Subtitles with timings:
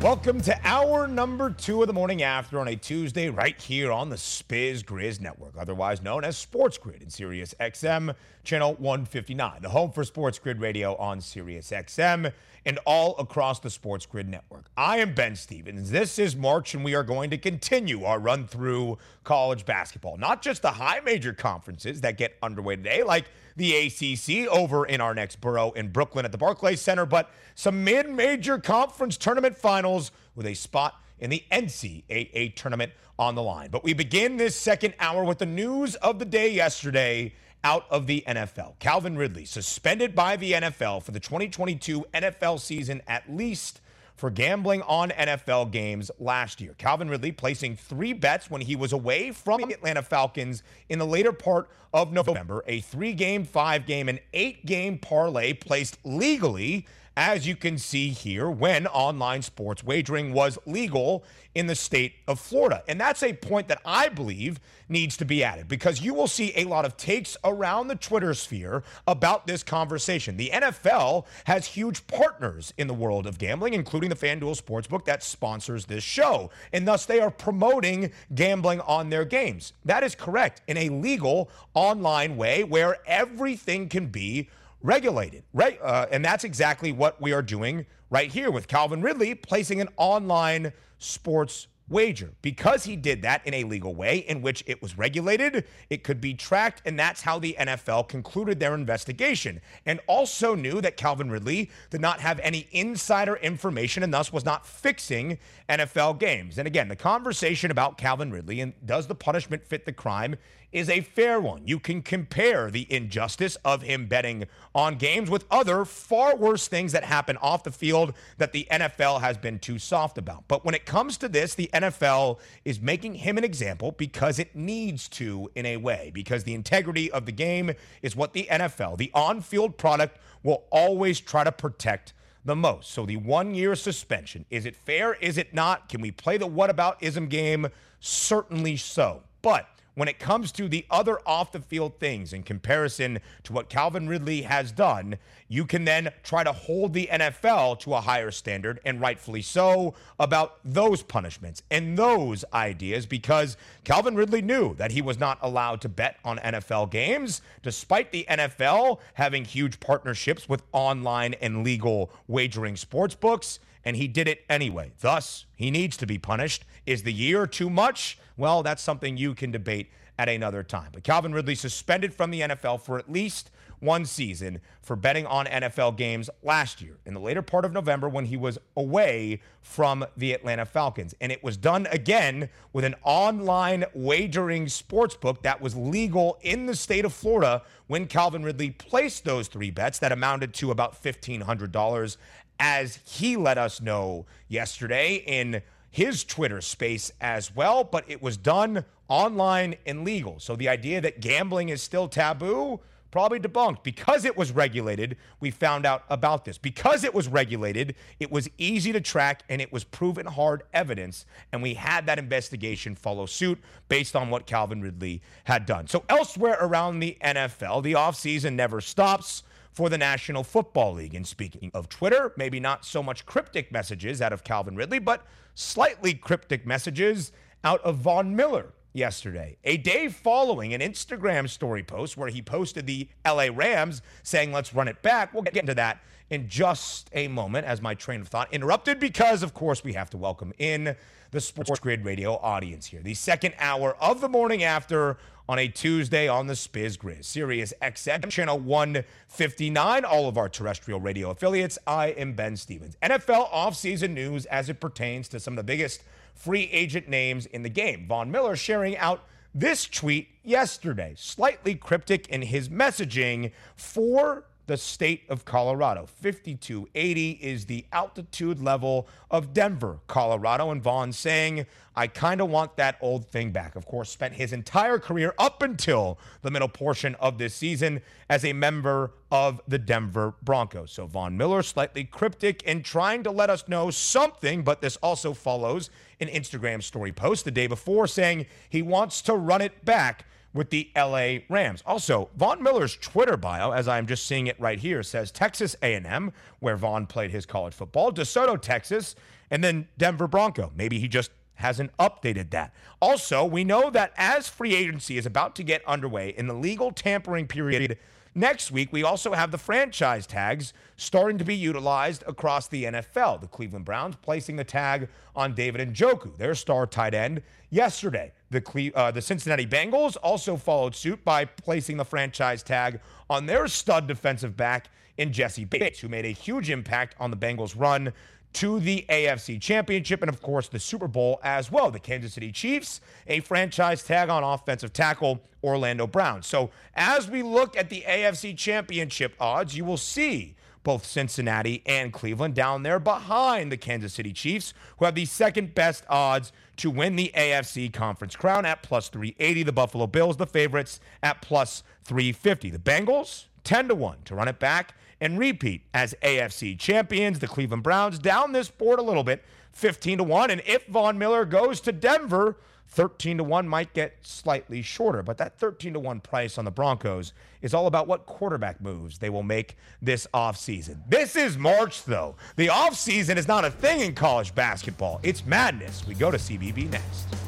[0.00, 4.10] Welcome to hour number two of the morning after on a Tuesday, right here on
[4.10, 9.70] the Spiz Grizz Network, otherwise known as Sports Grid in Sirius XM, channel 159, the
[9.70, 12.32] home for Sports Grid Radio on Sirius XM
[12.64, 14.66] and all across the Sports Grid Network.
[14.76, 15.90] I am Ben Stevens.
[15.90, 20.42] This is March, and we are going to continue our run through college basketball, not
[20.42, 23.24] just the high major conferences that get underway today, like
[23.58, 27.84] the ACC over in our next borough in Brooklyn at the Barclays Center, but some
[27.84, 33.70] mid major conference tournament finals with a spot in the NCAA tournament on the line.
[33.70, 38.06] But we begin this second hour with the news of the day yesterday out of
[38.06, 38.78] the NFL.
[38.78, 43.80] Calvin Ridley suspended by the NFL for the 2022 NFL season at least
[44.18, 46.74] for gambling on NFL games last year.
[46.76, 51.06] Calvin Ridley placing three bets when he was away from the Atlanta Falcons in the
[51.06, 52.64] later part of November.
[52.66, 56.84] A three game, five game, and eight game parlay placed legally
[57.18, 62.38] as you can see here, when online sports wagering was legal in the state of
[62.38, 62.84] Florida.
[62.86, 66.52] And that's a point that I believe needs to be added because you will see
[66.54, 70.36] a lot of takes around the Twitter sphere about this conversation.
[70.36, 75.24] The NFL has huge partners in the world of gambling, including the FanDuel Sportsbook that
[75.24, 76.50] sponsors this show.
[76.72, 79.72] And thus, they are promoting gambling on their games.
[79.84, 84.48] That is correct in a legal online way where everything can be
[84.82, 85.78] regulated, right?
[85.82, 89.88] Uh, and that's exactly what we are doing right here with Calvin Ridley placing an
[89.96, 92.32] online sports wager.
[92.42, 96.20] Because he did that in a legal way in which it was regulated, it could
[96.20, 99.60] be tracked, and that's how the NFL concluded their investigation.
[99.86, 104.44] And also knew that Calvin Ridley did not have any insider information and thus was
[104.44, 105.38] not fixing
[105.68, 106.58] NFL games.
[106.58, 110.36] And again, the conversation about Calvin Ridley and does the punishment fit the crime
[110.70, 111.66] is a fair one.
[111.66, 116.92] You can compare the injustice of him betting on games with other far worse things
[116.92, 120.44] that happen off the field that the NFL has been too soft about.
[120.46, 124.54] But when it comes to this, the NFL is making him an example because it
[124.54, 128.98] needs to in a way, because the integrity of the game is what the NFL,
[128.98, 132.12] the on field product, will always try to protect
[132.44, 132.90] the most.
[132.90, 135.14] So the one year suspension, is it fair?
[135.14, 135.88] Is it not?
[135.88, 137.68] Can we play the whataboutism game?
[138.00, 139.22] Certainly so.
[139.42, 139.68] But
[139.98, 144.06] when it comes to the other off the field things in comparison to what Calvin
[144.06, 145.16] Ridley has done,
[145.48, 149.94] you can then try to hold the NFL to a higher standard, and rightfully so,
[150.20, 155.80] about those punishments and those ideas because Calvin Ridley knew that he was not allowed
[155.80, 162.12] to bet on NFL games, despite the NFL having huge partnerships with online and legal
[162.28, 163.58] wagering sports books
[163.88, 164.92] and he did it anyway.
[165.00, 166.66] Thus, he needs to be punished.
[166.84, 168.18] Is the year too much?
[168.36, 170.90] Well, that's something you can debate at another time.
[170.92, 173.50] But Calvin Ridley suspended from the NFL for at least
[173.80, 178.10] one season for betting on NFL games last year in the later part of November
[178.10, 181.14] when he was away from the Atlanta Falcons.
[181.18, 186.66] And it was done again with an online wagering sports book that was legal in
[186.66, 191.02] the state of Florida when Calvin Ridley placed those three bets that amounted to about
[191.02, 192.16] $1,500
[192.58, 198.36] as he let us know yesterday in his Twitter space as well, but it was
[198.36, 200.38] done online and legal.
[200.38, 202.80] So the idea that gambling is still taboo,
[203.10, 203.82] probably debunked.
[203.82, 206.58] Because it was regulated, we found out about this.
[206.58, 211.24] Because it was regulated, it was easy to track and it was proven hard evidence.
[211.52, 213.58] And we had that investigation follow suit
[213.88, 215.86] based on what Calvin Ridley had done.
[215.86, 219.42] So elsewhere around the NFL, the offseason never stops
[219.78, 221.14] for the National Football League.
[221.14, 225.24] And speaking of Twitter, maybe not so much cryptic messages out of Calvin Ridley, but
[225.54, 227.30] slightly cryptic messages
[227.62, 232.88] out of Von Miller yesterday, a day following an Instagram story post where he posted
[232.88, 235.32] the LA Rams saying, let's run it back.
[235.32, 239.44] We'll get into that in just a moment as my train of thought interrupted because,
[239.44, 240.96] of course, we have to welcome in
[241.30, 243.00] the Sports Grid Radio audience here.
[243.00, 247.24] The second hour of the morning after on a Tuesday on the Spiz Grizz.
[247.24, 251.78] Sirius XM, channel 159, all of our terrestrial radio affiliates.
[251.86, 252.96] I am Ben Stevens.
[253.02, 256.02] NFL offseason news as it pertains to some of the biggest
[256.34, 258.06] free agent names in the game.
[258.06, 259.24] Von Miller sharing out
[259.54, 266.06] this tweet yesterday, slightly cryptic in his messaging for the state of Colorado.
[266.06, 270.70] 5280 is the altitude level of Denver, Colorado.
[270.70, 271.66] And Von saying,
[271.96, 273.74] I kind of want that old thing back.
[273.74, 278.44] Of course, spent his entire career up until the middle portion of this season as
[278.44, 280.92] a member of the Denver Broncos.
[280.92, 285.32] So Von Miller, slightly cryptic in trying to let us know something, but this also
[285.32, 285.88] follows
[286.20, 290.70] an Instagram story post the day before saying he wants to run it back with
[290.70, 291.82] the LA Rams.
[291.86, 296.32] Also, Von Miller's Twitter bio, as I'm just seeing it right here, says Texas A&M,
[296.60, 299.14] where Von played his college football, DeSoto, Texas,
[299.50, 300.72] and then Denver Bronco.
[300.76, 302.72] Maybe he just hasn't updated that.
[303.00, 306.92] Also, we know that as free agency is about to get underway in the legal
[306.92, 307.98] tampering period
[308.38, 313.40] Next week, we also have the franchise tags starting to be utilized across the NFL.
[313.40, 318.30] The Cleveland Browns placing the tag on David and Njoku, their star tight end, yesterday.
[318.50, 323.46] The, Cle- uh, the Cincinnati Bengals also followed suit by placing the franchise tag on
[323.46, 327.74] their stud defensive back in Jessie Bates, who made a huge impact on the Bengals'
[327.76, 328.12] run
[328.54, 331.90] to the AFC Championship and, of course, the Super Bowl as well.
[331.90, 336.42] The Kansas City Chiefs, a franchise tag on offensive tackle, Orlando Brown.
[336.42, 342.12] So, as we look at the AFC Championship odds, you will see both Cincinnati and
[342.12, 346.90] Cleveland down there behind the Kansas City Chiefs, who have the second best odds to
[346.90, 349.64] win the AFC Conference crown at plus 380.
[349.64, 352.70] The Buffalo Bills, the favorites, at plus 350.
[352.70, 357.38] The Bengals, 10 to 1 to run it back and repeat as AFC champions.
[357.38, 360.50] The Cleveland Browns down this board a little bit, 15 to 1.
[360.50, 362.56] And if Von Miller goes to Denver,
[362.90, 366.70] 13 to 1 might get slightly shorter, but that 13 to 1 price on the
[366.70, 370.98] Broncos is all about what quarterback moves they will make this offseason.
[371.08, 372.36] This is March, though.
[372.56, 376.06] The offseason is not a thing in college basketball, it's madness.
[376.06, 377.47] We go to CBB next.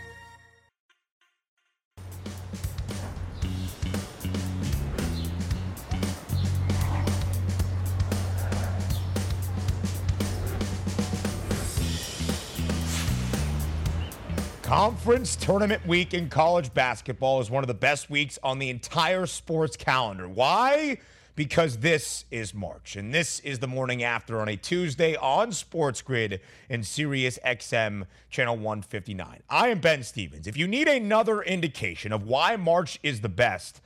[14.71, 19.25] Conference tournament week in college basketball is one of the best weeks on the entire
[19.25, 20.29] sports calendar.
[20.29, 20.97] Why?
[21.35, 26.01] Because this is March, and this is the morning after on a Tuesday on Sports
[26.01, 26.39] Grid
[26.69, 29.43] and Sirius XM Channel 159.
[29.49, 30.47] I am Ben Stevens.
[30.47, 33.81] If you need another indication of why March is the best,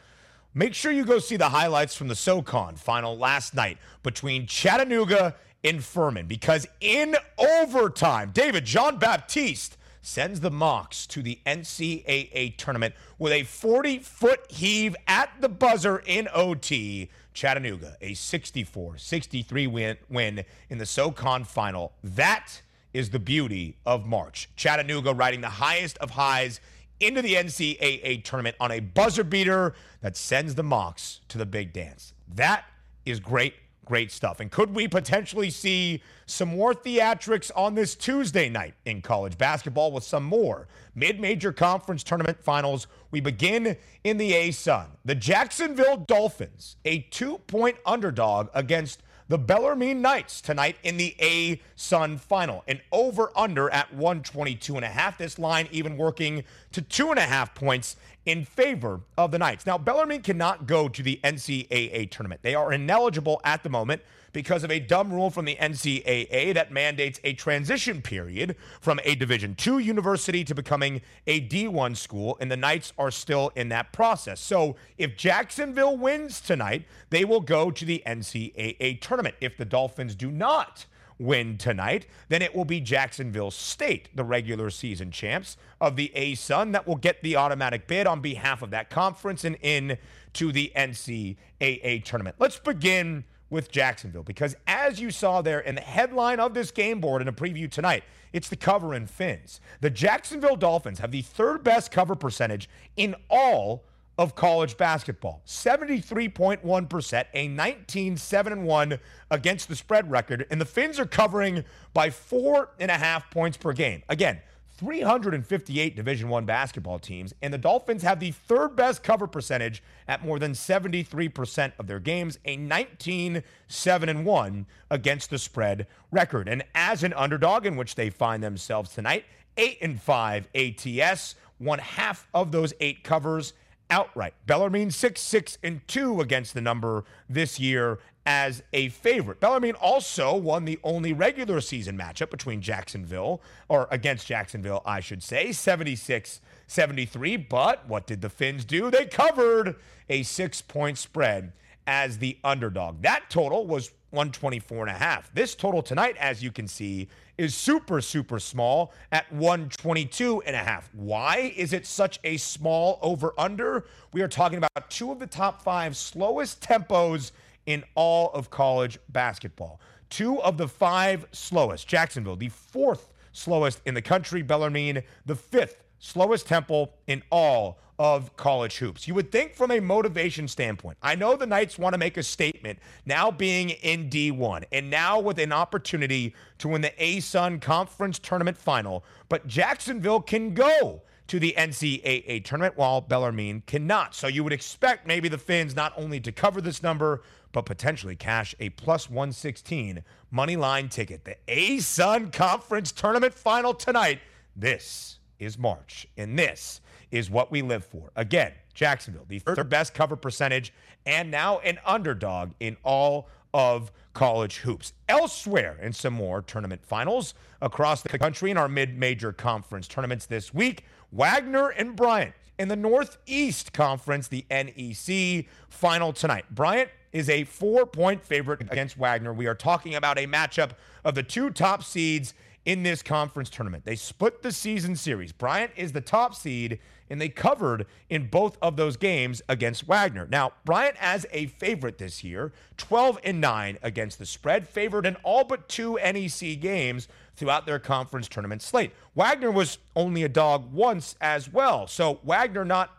[0.53, 5.33] make sure you go see the highlights from the SoCon final last night between Chattanooga
[5.63, 13.33] and Furman, because in overtime, David Jean-Baptiste sends the Mocs to the NCAA tournament with
[13.33, 17.09] a 40 foot heave at the buzzer in OT.
[17.33, 21.93] Chattanooga, a 64 63 win, win in the SOCON final.
[22.03, 22.61] That
[22.93, 24.49] is the beauty of March.
[24.55, 26.61] Chattanooga riding the highest of highs
[26.99, 31.73] into the NCAA tournament on a buzzer beater that sends the Mocs to the big
[31.73, 32.13] dance.
[32.33, 32.63] That
[33.05, 33.55] is great
[33.85, 34.39] Great stuff.
[34.39, 39.91] And could we potentially see some more theatrics on this Tuesday night in college basketball
[39.91, 42.87] with some more mid major conference tournament finals?
[43.11, 44.87] We begin in the ASUN.
[45.05, 51.61] The Jacksonville Dolphins, a two point underdog against the Bellarmine Knights tonight in the A
[51.75, 52.63] Sun final.
[52.67, 55.17] An over under at 122 and a half.
[55.17, 57.95] This line even working to two and a half points
[58.25, 59.65] in favor of the Knights.
[59.65, 62.41] Now, Bellarmine cannot go to the NCAA tournament.
[62.43, 64.01] They are ineligible at the moment
[64.35, 69.15] because of a dumb rule from the NCAA that mandates a transition period from a
[69.15, 73.93] Division II university to becoming a D1 school, and the Knights are still in that
[73.93, 74.41] process.
[74.41, 79.35] So if Jacksonville wins tonight, they will go to the NCAA tournament.
[79.39, 80.85] If the Dolphins do not,
[81.17, 86.73] win tonight, then it will be Jacksonville State, the regular season champs of the ASUN,
[86.73, 89.97] that will get the automatic bid on behalf of that conference and in
[90.33, 92.35] to the NCAA tournament.
[92.37, 93.23] Let's begin
[93.55, 97.27] with Jacksonville because as you saw there in the headline of this game board in
[97.27, 99.61] a preview tonight, it's the cover in fins.
[99.81, 103.85] The Jacksonville Dolphins have the third best cover percentage in all
[104.17, 105.41] of college basketball.
[105.45, 108.99] 73.1%, a 19 7 1
[109.31, 110.45] against the spread record.
[110.49, 114.03] And the Fins are covering by four and a half points per game.
[114.09, 114.41] Again,
[114.77, 120.25] 358 Division One basketball teams, and the Dolphins have the third best cover percentage at
[120.25, 126.47] more than 73% of their games, a 19 7 1 against the spread record.
[126.47, 129.25] And as an underdog in which they find themselves tonight,
[129.57, 133.53] 8 and 5 ATS, one half of those eight covers
[133.89, 134.33] outright.
[134.45, 139.39] Bellarmine 6 6 and 2 against the number this year as a favorite.
[139.39, 145.21] Bellarmine also won the only regular season matchup between Jacksonville, or against Jacksonville, I should
[145.21, 147.37] say, 76 73.
[147.37, 148.89] But what did the Fins do?
[148.89, 149.75] They covered
[150.09, 151.53] a six point spread
[151.85, 153.03] as the underdog.
[153.03, 155.31] That total was 124 and a half.
[155.33, 160.59] This total tonight, as you can see, is super, super small at 122 and a
[160.59, 160.89] half.
[160.93, 163.85] Why is it such a small over under?
[164.13, 167.31] We are talking about two of the top five slowest tempos
[167.65, 169.81] in all of college basketball.
[170.09, 171.87] Two of the five slowest.
[171.87, 174.41] Jacksonville, the fourth slowest in the country.
[174.41, 179.07] Bellarmine, the fifth slowest tempo in all of college hoops.
[179.07, 182.23] You would think from a motivation standpoint, I know the Knights want to make a
[182.23, 188.19] statement now being in D1 and now with an opportunity to win the ASUN Conference
[188.19, 194.13] Tournament final, but Jacksonville can go to the NCAA tournament while Bellarmine cannot.
[194.13, 198.15] So you would expect maybe the Fins not only to cover this number, but potentially
[198.15, 201.25] cash a plus 116 money line ticket.
[201.25, 204.19] The ASUN Conference Tournament final tonight.
[204.55, 206.81] This is March, and this
[207.15, 208.11] is what we live for.
[208.17, 210.73] Again, Jacksonville, the third best cover percentage,
[211.05, 214.91] and now an underdog in all of college hoops.
[215.07, 220.25] Elsewhere in some more tournament finals across the country in our mid major conference tournaments
[220.25, 226.43] this week, Wagner and Bryant in the Northeast Conference, the NEC final tonight.
[226.51, 229.31] Bryant is a four point favorite against Wagner.
[229.31, 230.71] We are talking about a matchup
[231.05, 232.33] of the two top seeds
[232.65, 233.85] in this conference tournament.
[233.85, 235.31] They split the season series.
[235.31, 240.27] Bryant is the top seed, and they covered in both of those games against Wagner.
[240.29, 245.15] Now, Bryant as a favorite this year, 12 and 9 against the spread, favored in
[245.17, 248.91] all but two NEC games throughout their conference tournament slate.
[249.13, 251.87] Wagner was only a dog once as well.
[251.87, 252.91] So, Wagner not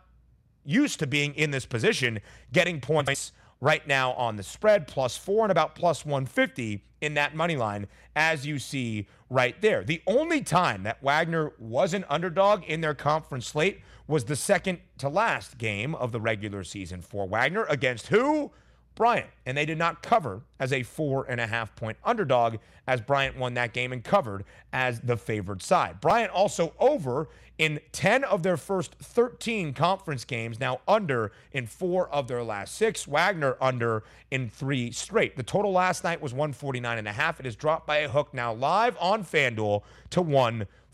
[0.63, 2.19] used to being in this position,
[2.51, 7.35] getting points right now on the spread, plus four and about plus 150 in that
[7.35, 9.83] money line, as you see right there.
[9.83, 14.79] The only time that Wagner was an underdog in their conference slate was the second
[14.97, 18.51] to last game of the regular season for Wagner against who?
[18.95, 22.55] Bryant, and they did not cover as a four and a half point underdog
[22.87, 26.01] as Bryant won that game and covered as the favored side.
[26.01, 32.09] Bryant also over in 10 of their first 13 conference games, now under in four
[32.09, 33.07] of their last six.
[33.07, 35.35] Wagner under in three straight.
[35.35, 37.39] The total last night was 149 and a half.
[37.39, 40.21] It is dropped by a hook now live on FanDuel to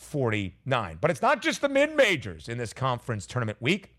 [0.03, 0.98] 149.
[1.01, 3.91] But it's not just the mid majors in this conference tournament week.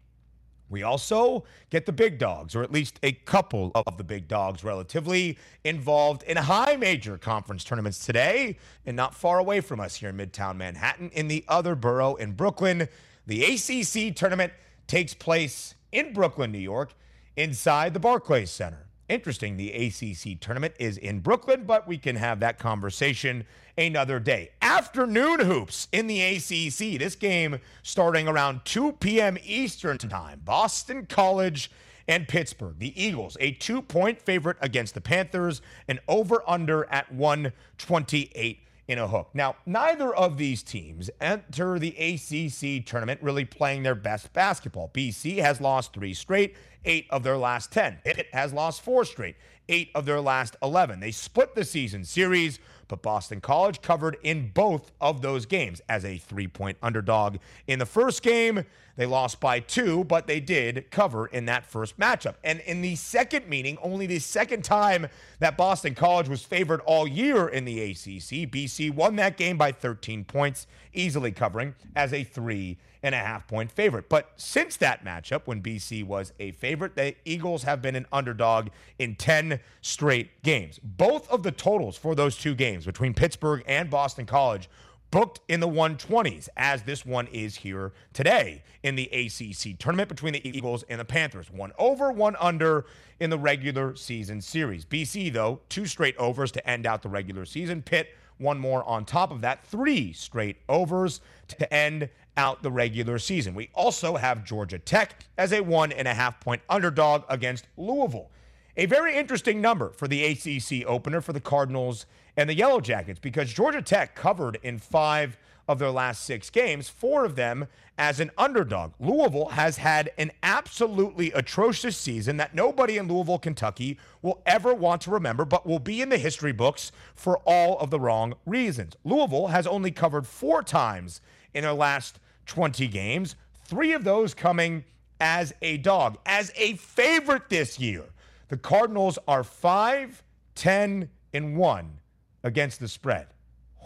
[0.70, 4.64] We also get the big dogs, or at least a couple of the big dogs,
[4.64, 8.56] relatively involved in high major conference tournaments today,
[8.86, 12.32] and not far away from us here in Midtown Manhattan in the other borough in
[12.32, 12.88] Brooklyn.
[13.26, 14.52] The ACC tournament
[14.86, 16.94] takes place in Brooklyn, New York,
[17.36, 18.83] inside the Barclays Center.
[19.08, 23.44] Interesting, the ACC tournament is in Brooklyn, but we can have that conversation
[23.76, 24.50] another day.
[24.62, 26.98] Afternoon hoops in the ACC.
[26.98, 29.36] This game starting around 2 p.m.
[29.44, 30.40] Eastern Time.
[30.42, 31.70] Boston College
[32.08, 32.78] and Pittsburgh.
[32.78, 38.98] The Eagles, a two point favorite against the Panthers, an over under at 128 in
[38.98, 39.30] a hook.
[39.34, 44.90] Now, neither of these teams enter the ACC tournament really playing their best basketball.
[44.92, 47.98] BC has lost three straight, eight of their last 10.
[48.04, 49.36] Pitt has lost four straight,
[49.68, 51.00] eight of their last 11.
[51.00, 56.04] They split the season series but Boston College covered in both of those games as
[56.04, 57.38] a three point underdog.
[57.66, 58.64] In the first game,
[58.96, 62.34] they lost by two, but they did cover in that first matchup.
[62.44, 65.08] And in the second meeting, only the second time
[65.40, 69.72] that Boston College was favored all year in the ACC, BC won that game by
[69.72, 74.08] 13 points, easily covering as a three and a half point favorite.
[74.08, 78.68] But since that matchup, when BC was a favorite, the Eagles have been an underdog
[78.98, 80.80] in 10 straight games.
[80.82, 84.70] Both of the totals for those two games between Pittsburgh and Boston College
[85.10, 90.32] booked in the 120s, as this one is here today in the ACC tournament between
[90.32, 91.50] the Eagles and the Panthers.
[91.52, 92.86] One over, one under
[93.20, 94.86] in the regular season series.
[94.86, 97.82] BC, though, two straight overs to end out the regular season.
[97.82, 98.08] Pitt,
[98.38, 103.54] one more on top of that, three straight overs to end out the regular season.
[103.54, 108.30] We also have Georgia Tech as a one and a half point underdog against Louisville.
[108.76, 113.20] A very interesting number for the ACC opener for the Cardinals and the Yellow Jackets
[113.20, 115.36] because Georgia Tech covered in five
[115.68, 117.66] of their last six games, four of them
[117.96, 118.92] as an underdog.
[118.98, 125.00] Louisville has had an absolutely atrocious season that nobody in Louisville, Kentucky will ever want
[125.02, 128.96] to remember, but will be in the history books for all of the wrong reasons.
[129.04, 131.20] Louisville has only covered four times
[131.54, 134.84] in their last 20 games, three of those coming
[135.20, 138.04] as a dog, as a favorite this year.
[138.48, 140.22] The Cardinals are 5,
[140.54, 141.98] 10, and 1
[142.42, 143.28] against the spread.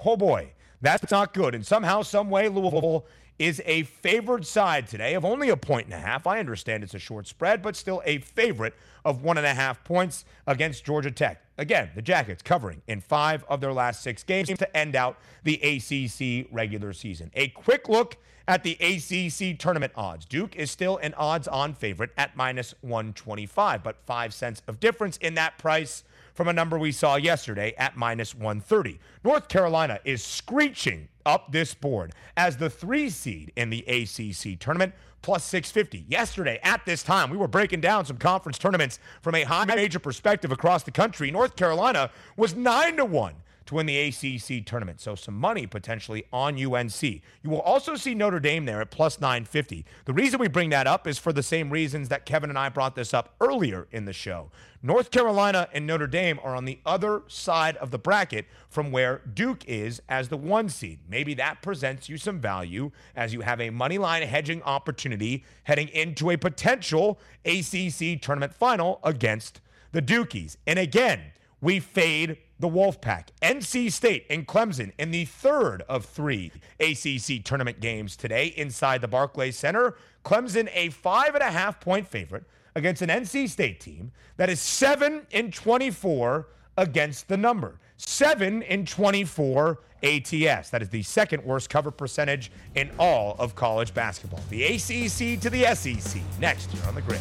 [0.05, 1.55] Oh boy, that's not good.
[1.55, 3.07] And somehow, some way, Louisville
[3.39, 6.27] is a favored side today of only a point and a half.
[6.27, 9.85] I understand it's a short spread, but still a favorite of one and a half
[9.85, 11.41] points against Georgia Tech.
[11.57, 15.55] Again, the Jackets covering in five of their last six games to end out the
[15.55, 17.31] ACC regular season.
[17.35, 18.17] A quick look
[18.49, 20.25] at the ACC tournament odds.
[20.25, 25.17] Duke is still an odds on favorite at minus 125, but five cents of difference
[25.19, 26.03] in that price
[26.39, 29.01] from a number we saw yesterday at minus 130.
[29.25, 34.95] North Carolina is screeching up this board as the three seed in the ACC tournament
[35.21, 36.05] plus 650.
[36.09, 39.99] Yesterday, at this time, we were breaking down some conference tournaments from a high major
[39.99, 41.33] perspective across the country.
[41.33, 43.35] North Carolina was 9 to 1
[43.69, 44.99] to win the ACC tournament.
[44.99, 47.03] So some money potentially on UNC.
[47.03, 49.85] You will also see Notre Dame there at plus 950.
[50.07, 52.71] The reason we bring that up is for the same reasons that Kevin and I
[52.71, 54.51] brought this up earlier in the show.
[54.83, 59.21] North Carolina and Notre Dame are on the other side of the bracket from where
[59.35, 61.01] Duke is as the one seed.
[61.07, 65.89] Maybe that presents you some value as you have a money line hedging opportunity heading
[65.89, 69.61] into a potential ACC tournament final against
[69.93, 70.57] the Dukies.
[70.67, 73.29] And again, we fade the Wolfpack.
[73.43, 79.09] NC State and Clemson in the third of three ACC tournament games today inside the
[79.09, 79.97] Barclays Center.
[80.25, 84.61] Clemson a five and a half point favorite against an NC State team that is
[84.61, 87.79] seven in 24 against the number.
[87.97, 90.71] Seven in 24 ATS.
[90.71, 94.41] That is the second worst cover percentage in all of college basketball.
[94.51, 97.21] The ACC to the SEC next year on the grid.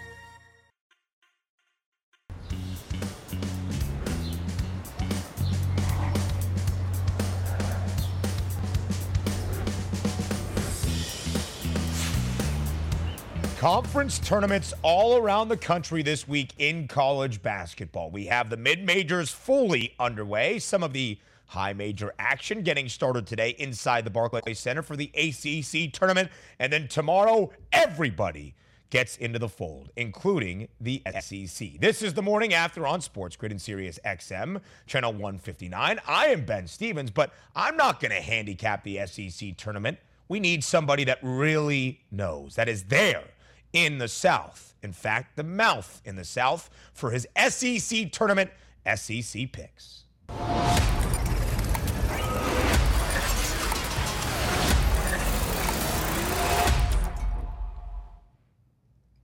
[13.61, 18.09] Conference tournaments all around the country this week in college basketball.
[18.09, 20.57] We have the mid majors fully underway.
[20.57, 25.11] Some of the high major action getting started today inside the Barclays Center for the
[25.13, 26.31] ACC tournament.
[26.57, 28.55] And then tomorrow, everybody
[28.89, 31.79] gets into the fold, including the SEC.
[31.79, 35.99] This is the morning after on Sports Grid and Sirius XM, channel 159.
[36.07, 39.99] I am Ben Stevens, but I'm not going to handicap the SEC tournament.
[40.27, 43.25] We need somebody that really knows, that is there
[43.73, 44.75] in the South.
[44.83, 48.51] In fact, the mouth in the South for his SEC tournament
[48.95, 50.03] SEC picks.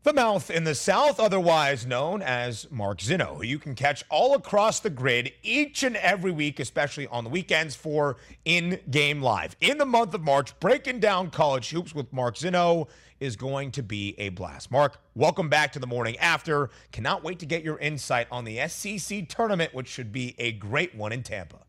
[0.07, 4.35] The mouth in the South, otherwise known as Mark Zinno, who you can catch all
[4.35, 9.57] across the grid each and every week, especially on the weekends for In Game Live.
[9.59, 12.87] In the month of March, breaking down college hoops with Mark Zinno
[13.19, 14.71] is going to be a blast.
[14.71, 16.69] Mark, welcome back to the morning after.
[16.91, 20.95] Cannot wait to get your insight on the SEC tournament, which should be a great
[20.95, 21.59] one in Tampa.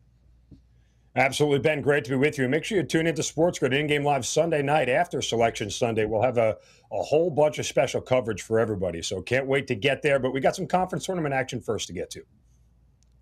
[1.15, 1.81] Absolutely, Ben.
[1.81, 2.47] Great to be with you.
[2.47, 6.05] Make sure you tune into Sports Grid in game live Sunday night after Selection Sunday.
[6.05, 6.57] We'll have a,
[6.91, 9.01] a whole bunch of special coverage for everybody.
[9.01, 10.19] So can't wait to get there.
[10.19, 12.23] But we got some conference tournament action first to get to.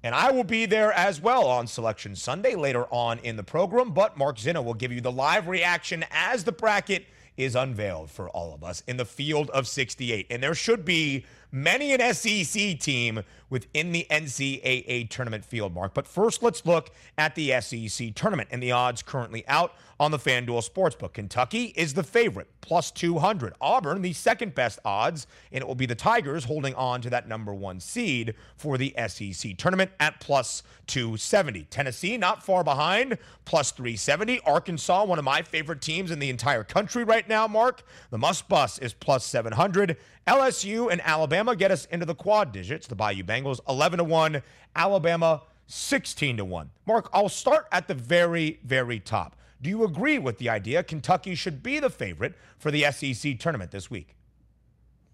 [0.04, 3.92] And I will be there as well on Selection Sunday later on in the program.
[3.92, 7.06] But Mark Zinno will give you the live reaction as the bracket
[7.38, 10.28] is unveiled for all of us in the field of 68.
[10.30, 15.94] And there should be many an SEC team within the NCAA tournament field, Mark.
[15.94, 20.18] But first, let's look at the SEC tournament and the odds currently out on the
[20.18, 21.14] FanDuel Sportsbook.
[21.14, 23.54] Kentucky is the favorite, plus 200.
[23.60, 27.28] Auburn, the second best odds, and it will be the Tigers holding on to that
[27.28, 31.64] number one seed for the SEC tournament at plus 270.
[31.64, 34.40] Tennessee, not far behind, plus 370.
[34.42, 37.82] Arkansas, one of my favorite teams in the entire country right now, Mark.
[38.12, 39.98] The must bus is plus 700.
[40.28, 42.86] LSU and Alabama get us into the quad digits.
[42.86, 44.42] The Bayou Bengals 11 to 1,
[44.76, 46.70] Alabama 16 to 1.
[46.86, 49.38] Mark, I'll start at the very very top.
[49.62, 53.72] Do you agree with the idea Kentucky should be the favorite for the SEC tournament
[53.72, 54.16] this week?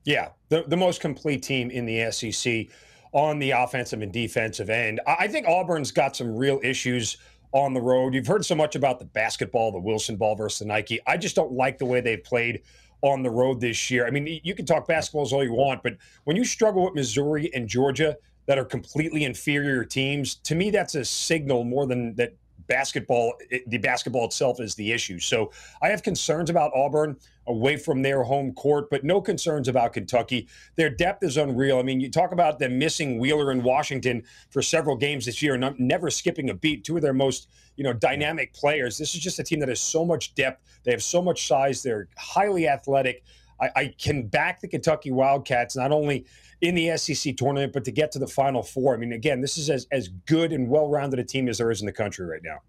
[0.04, 2.68] Yeah, the, the most complete team in the SEC
[3.14, 5.00] on the offensive and defensive end.
[5.08, 7.18] I think Auburn's got some real issues
[7.54, 8.14] on the road.
[8.14, 11.00] You've heard so much about the basketball, the Wilson ball versus the Nike.
[11.06, 12.64] I just don't like the way they've played
[13.04, 14.08] on the road this year.
[14.08, 17.54] I mean, you can talk basketballs all you want, but when you struggle with Missouri
[17.54, 22.34] and Georgia that are completely inferior teams, to me, that's a signal more than that
[22.68, 23.34] basketball,
[23.68, 25.20] the basketball itself is the issue.
[25.20, 29.94] So I have concerns about Auburn away from their home court, but no concerns about
[29.94, 30.48] Kentucky.
[30.76, 31.80] Their depth is unreal.
[31.80, 35.56] I mean, you talk about them missing Wheeler and Washington for several games this year
[35.56, 36.84] and never skipping a beat.
[36.84, 38.98] Two of their most, you know, dynamic players.
[38.98, 40.64] This is just a team that has so much depth.
[40.84, 41.84] They have so much size.
[41.84, 43.24] They're highly athletic.
[43.60, 46.26] I, I can back the Kentucky Wildcats not only
[46.64, 48.94] in the SEC tournament, but to get to the Final Four.
[48.94, 51.70] I mean, again, this is as, as good and well rounded a team as there
[51.70, 52.62] is in the country right now.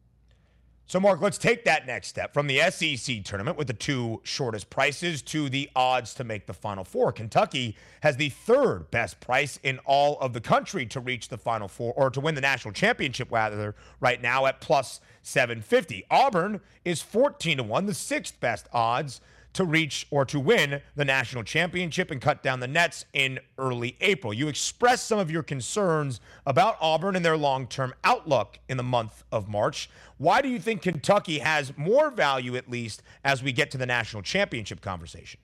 [0.86, 4.68] So, Mark, let's take that next step from the SEC tournament with the two shortest
[4.68, 7.12] prices to the odds to make the Final Four.
[7.12, 11.68] Kentucky has the third best price in all of the country to reach the Final
[11.68, 16.04] Four or to win the national championship, rather, right now at plus 750.
[16.10, 19.20] Auburn is 14 to 1, the sixth best odds
[19.54, 23.96] to reach or to win the national championship and cut down the nets in early
[24.00, 24.34] April.
[24.34, 28.82] You expressed some of your concerns about Auburn and their long term outlook in the
[28.82, 29.88] month of March.
[30.18, 33.86] Why do you think Kentucky has more value, at least, as we get to the
[33.86, 35.40] national championship conversation?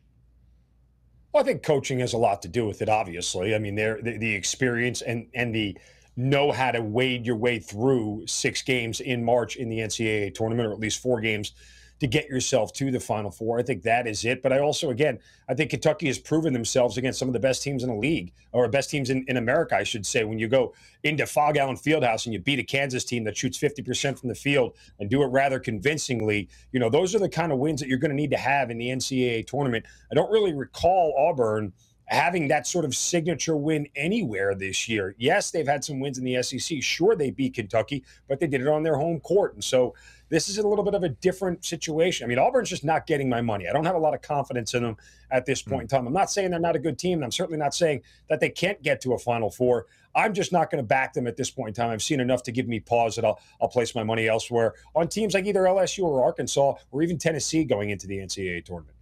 [1.32, 3.54] Well, I think coaching has a lot to do with it, obviously.
[3.54, 5.78] I mean, the, the experience and, and the
[6.16, 10.68] know how to wade your way through six games in March in the NCAA tournament,
[10.68, 11.52] or at least four games
[12.00, 13.58] to get yourself to the Final Four.
[13.58, 14.42] I think that is it.
[14.42, 17.62] But I also, again, I think Kentucky has proven themselves against some of the best
[17.62, 20.24] teams in the league, or best teams in, in America, I should say.
[20.24, 23.58] When you go into Phog Allen Fieldhouse and you beat a Kansas team that shoots
[23.58, 27.52] 50% from the field and do it rather convincingly, you know, those are the kind
[27.52, 29.84] of wins that you're going to need to have in the NCAA tournament.
[30.10, 31.72] I don't really recall Auburn
[32.10, 35.14] having that sort of signature win anywhere this year.
[35.16, 36.82] Yes, they've had some wins in the SEC.
[36.82, 39.54] Sure, they beat Kentucky, but they did it on their home court.
[39.54, 39.94] And so
[40.30, 42.24] this is a little bit of a different situation.
[42.24, 43.68] I mean, Auburn's just not getting my money.
[43.68, 44.96] I don't have a lot of confidence in them
[45.30, 45.96] at this point in hmm.
[45.96, 46.06] time.
[46.06, 48.48] I'm not saying they're not a good team, and I'm certainly not saying that they
[48.48, 49.86] can't get to a Final Four.
[50.14, 51.90] I'm just not going to back them at this point in time.
[51.90, 55.08] I've seen enough to give me pause that I'll I'll place my money elsewhere on
[55.08, 58.96] teams like either LSU or Arkansas or even Tennessee going into the NCAA tournament.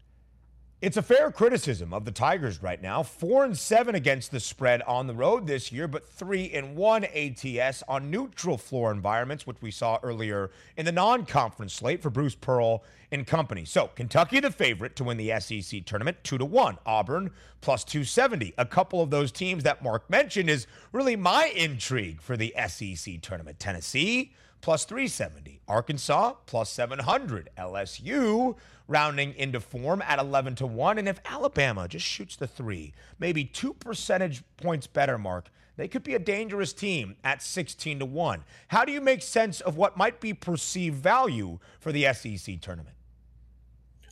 [0.80, 3.02] It's a fair criticism of the Tigers right now.
[3.02, 7.04] Four and seven against the spread on the road this year, but three and one
[7.04, 12.36] ATS on neutral floor environments, which we saw earlier in the non-conference slate for Bruce
[12.36, 13.64] Pearl and company.
[13.64, 16.78] So Kentucky, the favorite to win the SEC tournament, two to one.
[16.86, 18.54] Auburn plus 270.
[18.56, 23.20] A couple of those teams that Mark mentioned is really my intrigue for the SEC
[23.20, 23.58] tournament.
[23.58, 25.60] Tennessee plus 370.
[25.66, 27.50] Arkansas plus 700.
[27.58, 28.54] LSU
[28.88, 30.98] rounding into form at 11 to 1.
[30.98, 36.02] And if Alabama just shoots the three, maybe two percentage points better, Mark, they could
[36.02, 38.44] be a dangerous team at 16 to 1.
[38.68, 42.96] How do you make sense of what might be perceived value for the SEC tournament?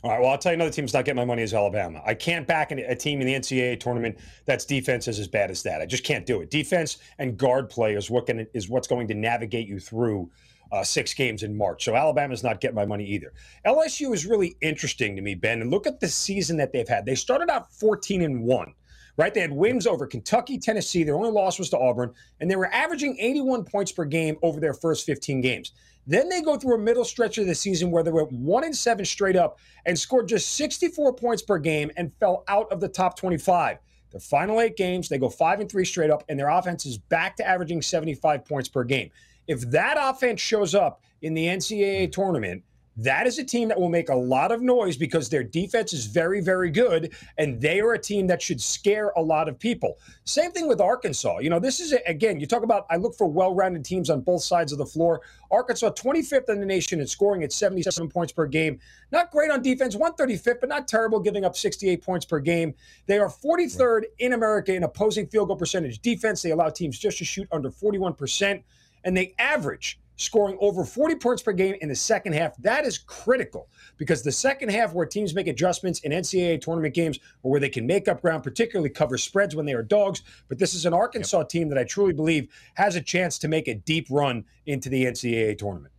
[0.03, 0.21] All right.
[0.21, 2.01] Well, I'll tell you another team that's not getting my money is Alabama.
[2.05, 5.63] I can't back a team in the NCAA tournament that's defense is as bad as
[5.63, 5.81] that.
[5.81, 6.51] I just can't do it.
[6.51, 10.29] Defense and guard play is what can, is what's going to navigate you through
[10.71, 11.83] uh, six games in March.
[11.83, 13.33] So Alabama's not getting my money either.
[13.65, 15.61] LSU is really interesting to me, Ben.
[15.61, 17.05] And look at the season that they've had.
[17.05, 18.73] They started out 14 and one,
[19.17, 19.33] right?
[19.33, 21.03] They had wins over Kentucky, Tennessee.
[21.03, 24.59] Their only loss was to Auburn, and they were averaging 81 points per game over
[24.59, 25.71] their first 15 games.
[26.09, 28.75] Then they go through a middle stretch of the season where they went one and
[28.75, 32.87] seven straight up and scored just 64 points per game and fell out of the
[32.87, 33.79] top 25.
[34.11, 36.97] The final eight games, they go five and three straight up, and their offense is
[36.97, 39.11] back to averaging 75 points per game.
[39.47, 42.11] If that offense shows up in the NCAA hmm.
[42.11, 42.63] tournament,
[42.97, 46.07] that is a team that will make a lot of noise because their defense is
[46.07, 49.99] very, very good, and they are a team that should scare a lot of people.
[50.23, 51.37] Same thing with Arkansas.
[51.39, 54.21] You know, this is, again, you talk about, I look for well rounded teams on
[54.21, 55.21] both sides of the floor.
[55.51, 58.79] Arkansas, 25th in the nation in scoring at 77 points per game.
[59.11, 62.73] Not great on defense, 135th, but not terrible, giving up 68 points per game.
[63.05, 66.41] They are 43rd in America in opposing field goal percentage defense.
[66.41, 68.63] They allow teams just to shoot under 41%
[69.07, 72.57] and they average scoring over 40 points per game in the second half.
[72.57, 77.19] That is critical because the second half, where teams make adjustments in NCAA tournament games
[77.41, 80.23] or where they can make up ground, particularly cover spreads when they are dogs.
[80.49, 81.49] But this is an Arkansas yep.
[81.49, 85.05] team that I truly believe has a chance to make a deep run into the
[85.05, 85.93] NCAA tournament.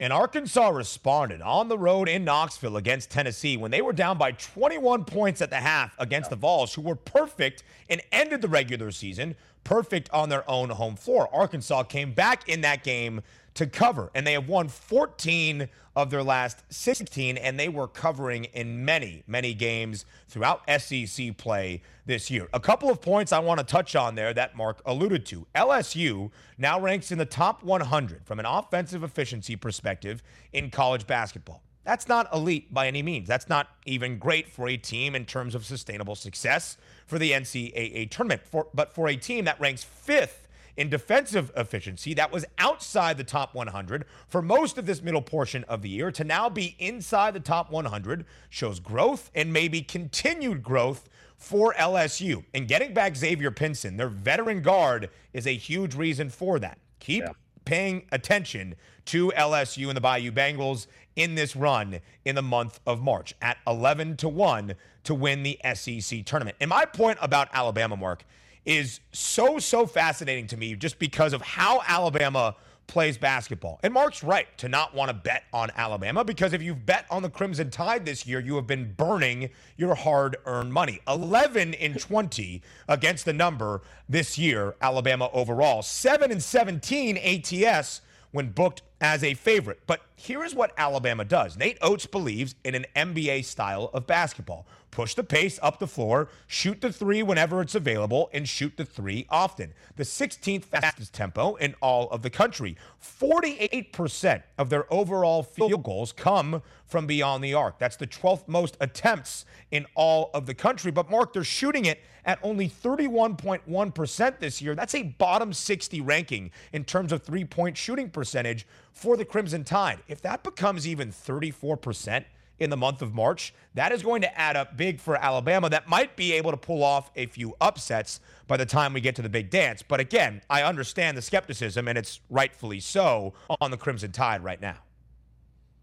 [0.00, 4.32] And Arkansas responded on the road in Knoxville against Tennessee when they were down by
[4.32, 8.90] 21 points at the half against the Vols, who were perfect and ended the regular
[8.90, 11.28] season perfect on their own home floor.
[11.32, 13.22] Arkansas came back in that game
[13.54, 18.44] to cover, and they have won 14 of their last 16, and they were covering
[18.46, 22.48] in many, many games throughout SEC play this year.
[22.52, 25.46] A couple of points I want to touch on there that Mark alluded to.
[25.54, 31.62] LSU now ranks in the top 100 from an offensive efficiency perspective in college basketball.
[31.84, 33.28] That's not elite by any means.
[33.28, 38.10] That's not even great for a team in terms of sustainable success for the NCAA
[38.10, 38.42] tournament.
[38.46, 40.43] For, but for a team that ranks fifth
[40.76, 45.64] In defensive efficiency, that was outside the top 100 for most of this middle portion
[45.64, 46.10] of the year.
[46.10, 52.44] To now be inside the top 100 shows growth and maybe continued growth for LSU.
[52.54, 56.78] And getting back Xavier Pinson, their veteran guard, is a huge reason for that.
[56.98, 57.32] Keep yeah.
[57.64, 58.74] paying attention
[59.06, 63.58] to LSU and the Bayou Bengals in this run in the month of March at
[63.66, 66.56] 11 to 1 to win the SEC tournament.
[66.60, 68.24] And my point about Alabama, Mark,
[68.64, 73.80] is so, so fascinating to me just because of how Alabama plays basketball.
[73.82, 77.22] And Mark's right to not want to bet on Alabama because if you've bet on
[77.22, 81.00] the Crimson Tide this year, you have been burning your hard earned money.
[81.08, 85.82] 11 in 20 against the number this year, Alabama overall.
[85.82, 88.00] 7 and 17 ATS
[88.32, 89.80] when booked as a favorite.
[89.86, 94.66] But here is what Alabama does Nate Oats believes in an NBA style of basketball
[94.94, 98.84] push the pace up the floor, shoot the three whenever it's available, and shoot the
[98.84, 99.74] three often.
[99.96, 102.76] The 16th fastest tempo in all of the country.
[103.02, 107.80] 48% of their overall field goals come from beyond the arc.
[107.80, 110.92] That's the 12th most attempts in all of the country.
[110.92, 114.76] But, Mark, they're shooting it at only 31.1% this year.
[114.76, 119.64] That's a bottom 60 ranking in terms of three point shooting percentage for the Crimson
[119.64, 120.00] Tide.
[120.08, 122.24] If that becomes even 34%,
[122.58, 123.52] in the month of March.
[123.74, 125.68] That is going to add up big for Alabama.
[125.68, 129.16] That might be able to pull off a few upsets by the time we get
[129.16, 129.82] to the big dance.
[129.82, 134.60] But again, I understand the skepticism, and it's rightfully so on the Crimson Tide right
[134.60, 134.78] now.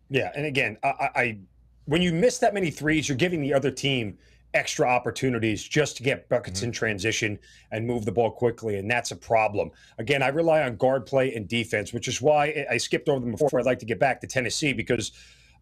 [0.10, 1.38] Yeah, and again, I, I
[1.86, 4.17] when you miss that many threes, you're giving the other team
[4.54, 6.68] extra opportunities just to get buckets mm-hmm.
[6.68, 7.40] in transition
[7.72, 9.72] and move the ball quickly, and that's a problem.
[9.98, 13.32] Again, I rely on guard play and defense, which is why I skipped over them
[13.32, 13.60] before.
[13.60, 15.12] I'd like to get back to Tennessee because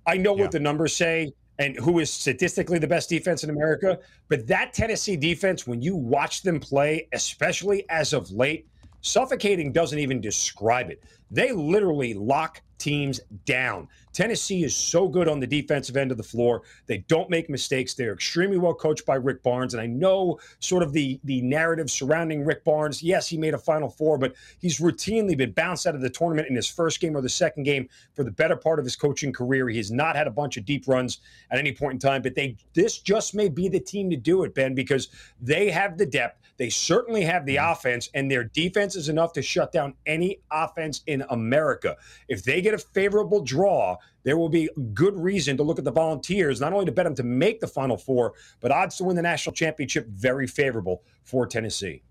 [0.05, 0.43] I know yeah.
[0.43, 3.99] what the numbers say and who is statistically the best defense in America.
[4.29, 8.67] But that Tennessee defense, when you watch them play, especially as of late,
[9.01, 11.03] suffocating doesn't even describe it.
[11.29, 13.87] They literally lock teams down.
[14.19, 16.63] Tennessee is so good on the defensive end of the floor.
[16.87, 17.93] They don't make mistakes.
[17.93, 19.73] They're extremely well coached by Rick Barnes.
[19.73, 23.01] And I know sort of the, the narrative surrounding Rick Barnes.
[23.01, 26.49] Yes, he made a Final Four, but he's routinely been bounced out of the tournament
[26.49, 29.31] in his first game or the second game for the better part of his coaching
[29.31, 29.69] career.
[29.69, 32.35] He has not had a bunch of deep runs at any point in time, but
[32.35, 35.07] they this just may be the team to do it, Ben, because
[35.39, 36.39] they have the depth.
[36.59, 37.71] They certainly have the mm-hmm.
[37.71, 41.95] offense, and their defense is enough to shut down any offense in America.
[42.27, 45.91] If they get a favorable draw, there will be good reason to look at the
[45.91, 49.15] Volunteers, not only to bet them to make the Final Four, but odds to win
[49.15, 52.03] the national championship very favorable for Tennessee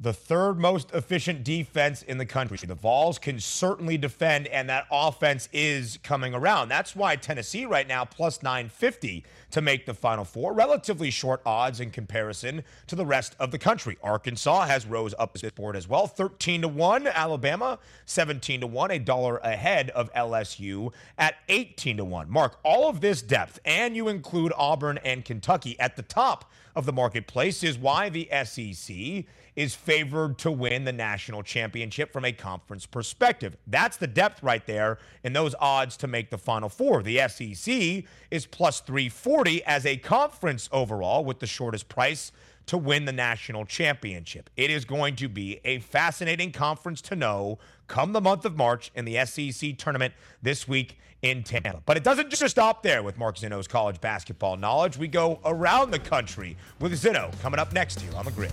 [0.00, 2.56] the third most efficient defense in the country.
[2.56, 6.68] The Vols can certainly defend, and that offense is coming around.
[6.68, 10.52] That's why Tennessee right now plus 950 to make the Final Four.
[10.52, 13.98] Relatively short odds in comparison to the rest of the country.
[14.02, 17.08] Arkansas has rose up this board as well, 13 to one.
[17.08, 22.30] Alabama 17 to one, a dollar ahead of LSU at 18 to one.
[22.30, 26.86] Mark, all of this depth, and you include Auburn and Kentucky at the top of
[26.86, 29.24] the marketplace, is why the SEC
[29.58, 33.56] is favored to win the national championship from a conference perspective.
[33.66, 37.02] That's the depth right there in those odds to make the Final Four.
[37.02, 42.30] The SEC is plus 340 as a conference overall with the shortest price
[42.66, 44.48] to win the national championship.
[44.56, 48.92] It is going to be a fascinating conference to know come the month of March
[48.94, 51.82] in the SEC tournament this week in Tampa.
[51.84, 54.96] But it doesn't just stop there with Mark Zinno's college basketball knowledge.
[54.96, 58.52] We go around the country with Zeno coming up next here on the grid.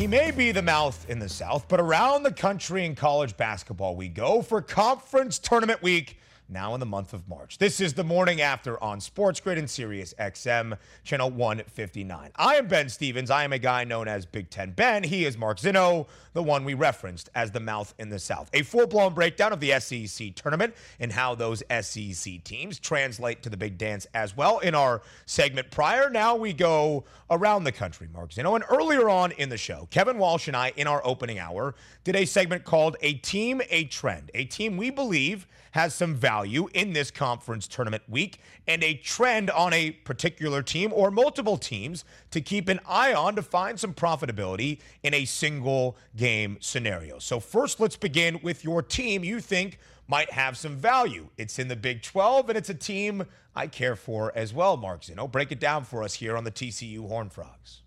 [0.00, 3.96] He may be the mouth in the South, but around the country in college basketball,
[3.96, 6.16] we go for conference tournament week
[6.50, 7.58] now in the month of March.
[7.58, 12.30] This is the morning after on Sports Grid and Sirius XM, channel 159.
[12.36, 13.30] I am Ben Stevens.
[13.30, 15.04] I am a guy known as Big Ten Ben.
[15.04, 18.50] He is Mark Zinno, the one we referenced as the mouth in the South.
[18.52, 23.50] A full blown breakdown of the SEC tournament and how those SEC teams translate to
[23.50, 26.10] the big dance as well in our segment prior.
[26.10, 28.54] Now we go around the country, Mark Zinno.
[28.56, 32.16] And earlier on in the show, Kevin Walsh and I, in our opening hour, did
[32.16, 36.92] a segment called A Team, A Trend, a team we believe has some value in
[36.92, 42.40] this conference tournament week and a trend on a particular team or multiple teams to
[42.40, 47.18] keep an eye on to find some profitability in a single game scenario.
[47.18, 49.78] So, first, let's begin with your team you think
[50.08, 51.28] might have some value.
[51.38, 55.02] It's in the Big 12, and it's a team I care for as well, Mark
[55.02, 55.30] Zinno.
[55.30, 57.82] Break it down for us here on the TCU Horned Frogs.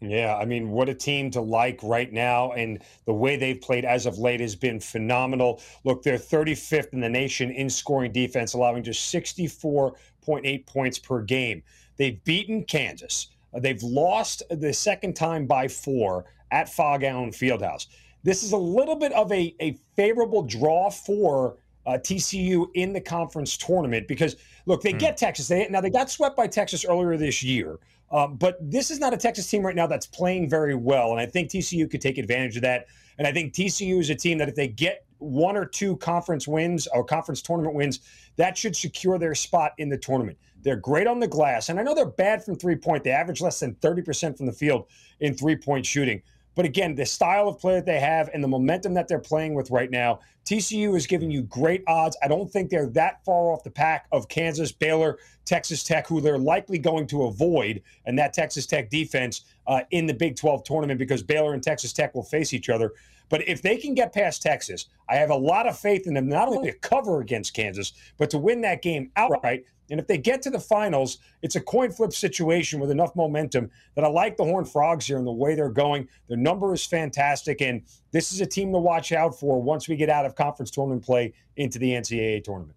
[0.00, 2.52] Yeah, I mean, what a team to like right now.
[2.52, 5.62] And the way they've played as of late has been phenomenal.
[5.84, 11.62] Look, they're 35th in the nation in scoring defense, allowing just 64.8 points per game.
[11.96, 13.28] They've beaten Kansas.
[13.56, 17.86] They've lost the second time by four at Phog Allen Fieldhouse.
[18.24, 23.00] This is a little bit of a, a favorable draw for uh, TCU in the
[23.00, 24.98] conference tournament because, look, they mm.
[24.98, 25.48] get Texas.
[25.48, 27.78] They, now, they got swept by Texas earlier this year.
[28.10, 31.10] Um, but this is not a Texas team right now that's playing very well.
[31.10, 32.86] And I think TCU could take advantage of that.
[33.18, 36.46] And I think TCU is a team that if they get one or two conference
[36.46, 38.00] wins or conference tournament wins,
[38.36, 40.38] that should secure their spot in the tournament.
[40.62, 41.68] They're great on the glass.
[41.68, 43.04] And I know they're bad from three point.
[43.04, 44.86] They average less than 30% from the field
[45.20, 46.22] in three point shooting.
[46.54, 49.54] But again, the style of play that they have and the momentum that they're playing
[49.54, 52.16] with right now, TCU is giving you great odds.
[52.22, 56.20] I don't think they're that far off the pack of Kansas, Baylor, Texas Tech, who
[56.20, 60.64] they're likely going to avoid, and that Texas Tech defense uh, in the Big 12
[60.64, 62.92] tournament because Baylor and Texas Tech will face each other.
[63.28, 66.28] But if they can get past Texas, I have a lot of faith in them
[66.28, 70.18] not only to cover against Kansas, but to win that game outright and if they
[70.18, 74.36] get to the finals, it's a coin flip situation with enough momentum that I like
[74.36, 76.08] the Horned Frogs here and the way they're going.
[76.28, 79.96] Their number is fantastic, and this is a team to watch out for once we
[79.96, 82.76] get out of conference tournament play into the NCAA tournament.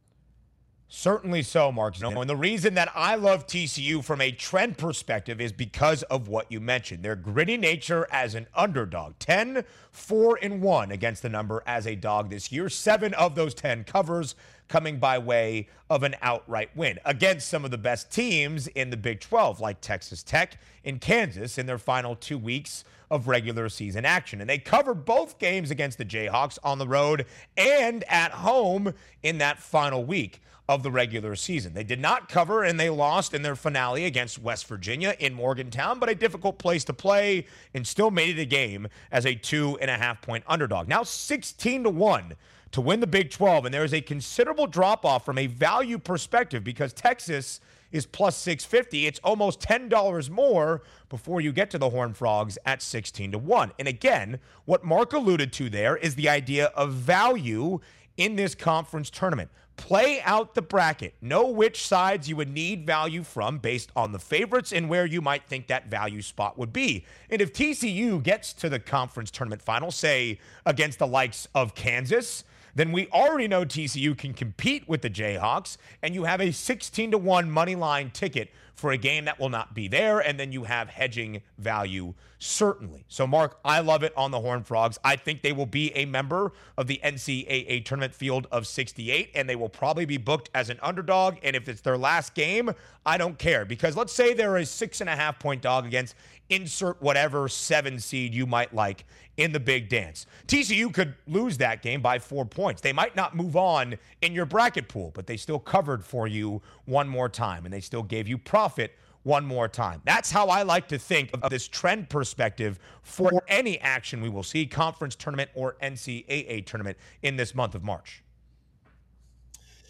[0.90, 2.02] Certainly so, Mark.
[2.02, 6.50] And the reason that I love TCU from a trend perspective is because of what
[6.50, 7.04] you mentioned.
[7.04, 9.16] Their gritty nature as an underdog.
[9.20, 12.70] 10, 4, and 1 against the number as a dog this year.
[12.70, 14.36] Seven of those 10 covers
[14.70, 18.98] coming by way of an outright win against some of the best teams in the
[18.98, 24.06] Big 12, like Texas Tech and Kansas in their final two weeks of regular season
[24.06, 24.42] action.
[24.42, 28.94] And they covered both games against the Jayhawks on the road and at home
[29.24, 31.74] in that final week of the regular season.
[31.74, 35.98] They did not cover and they lost in their finale against West Virginia in Morgantown,
[35.98, 39.78] but a difficult place to play and still made it a game as a two
[39.80, 40.90] and a half point underdog.
[40.90, 42.34] Now 16 to 1
[42.72, 43.66] to win the Big 12.
[43.66, 48.38] And there is a considerable drop off from a value perspective because Texas is plus
[48.38, 49.08] 650.
[49.08, 53.72] It's almost $10 more before you get to the Horn Frogs at 16 to 1.
[53.80, 57.80] And again, what Mark alluded to there is the idea of value
[58.18, 59.50] in this conference tournament.
[59.78, 61.14] Play out the bracket.
[61.22, 65.22] Know which sides you would need value from based on the favorites and where you
[65.22, 67.06] might think that value spot would be.
[67.30, 72.44] And if TCU gets to the conference tournament final, say against the likes of Kansas,
[72.78, 77.12] then we already know TCU can compete with the Jayhawks, and you have a 16
[77.12, 80.52] to 1 money line ticket for a game that will not be there, and then
[80.52, 83.04] you have hedging value certainly.
[83.08, 85.00] So, Mark, I love it on the Horned Frogs.
[85.04, 89.50] I think they will be a member of the NCAA tournament field of 68, and
[89.50, 91.38] they will probably be booked as an underdog.
[91.42, 92.72] And if it's their last game,
[93.06, 96.16] I don't care because let's say they're a six and a half point dog against
[96.50, 99.06] insert whatever seven seed you might like
[99.38, 100.26] in the big dance.
[100.48, 102.82] TCU could lose that game by four points.
[102.82, 106.62] They might not move on in your bracket pool, but they still covered for you
[106.86, 110.02] one more time and they still gave you profit one more time.
[110.06, 114.44] That's how I like to think of this trend perspective for any action we will
[114.44, 118.24] see, conference tournament or NCAA tournament in this month of March.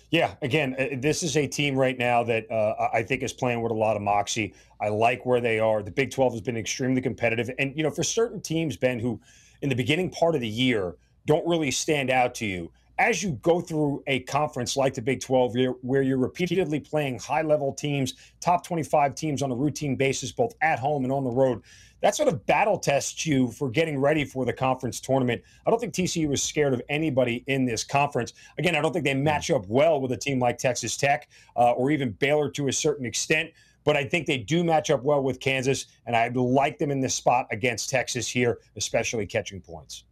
[0.09, 3.61] Yeah, again, uh, this is a team right now that uh, I think is playing
[3.61, 4.53] with a lot of moxie.
[4.79, 5.83] I like where they are.
[5.83, 7.49] The Big 12 has been extremely competitive.
[7.59, 9.19] And, you know, for certain teams, Ben, who
[9.61, 13.31] in the beginning part of the year don't really stand out to you, as you
[13.41, 18.13] go through a conference like the Big 12, where you're repeatedly playing high level teams,
[18.39, 21.61] top 25 teams on a routine basis, both at home and on the road,
[22.01, 25.41] that sort of battle tests you for getting ready for the conference tournament.
[25.65, 28.33] I don't think TCU is scared of anybody in this conference.
[28.57, 29.23] Again, I don't think they hmm.
[29.23, 32.73] match up well with a team like Texas Tech uh, or even Baylor to a
[32.73, 33.51] certain extent.
[33.83, 36.99] But I think they do match up well with Kansas, and I like them in
[36.99, 40.03] this spot against Texas here, especially catching points.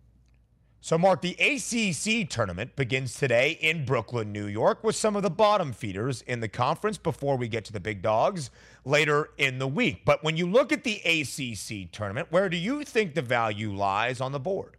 [0.85, 5.31] So, Mark, the ACC tournament begins today in Brooklyn, New York, with some of the
[5.31, 8.51] bottom feeders in the conference before we get to the big dogs
[8.83, 10.03] later in the week.
[10.05, 14.21] But when you look at the ACC tournament, where do you think the value lies
[14.21, 14.77] on the board?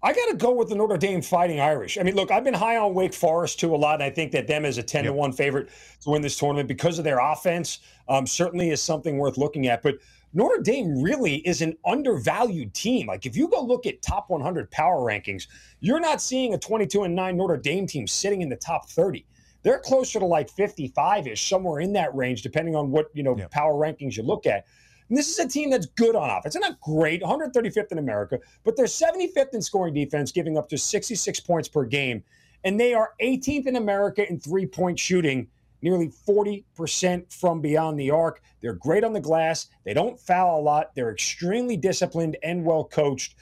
[0.00, 1.98] I got to go with the Notre Dame Fighting Irish.
[1.98, 4.30] I mean, look, I've been high on Wake Forest too a lot, and I think
[4.30, 5.70] that them as a ten to one favorite
[6.02, 9.82] to win this tournament because of their offense um, certainly is something worth looking at.
[9.82, 9.96] But
[10.36, 13.06] Notre Dame really is an undervalued team.
[13.06, 15.46] Like if you go look at top 100 power rankings,
[15.78, 19.24] you're not seeing a 22 and 9 Notre Dame team sitting in the top 30.
[19.62, 23.36] They're closer to like 55 ish, somewhere in that range, depending on what you know
[23.38, 23.46] yeah.
[23.48, 24.66] power rankings you look at.
[25.08, 26.54] And this is a team that's good on offense.
[26.54, 30.90] They're not great, 135th in America, but they're 75th in scoring defense, giving up just
[30.90, 32.24] 66 points per game.
[32.64, 35.46] And they are 18th in America in three point shooting,
[35.84, 38.40] nearly 40% from beyond the arc.
[38.62, 39.68] They're great on the glass.
[39.84, 40.94] They don't foul a lot.
[40.94, 43.34] They're extremely disciplined and well coached.